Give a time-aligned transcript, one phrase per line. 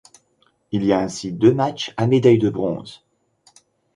[0.71, 3.03] Il y a ainsi deux matchs à médailles de bronze.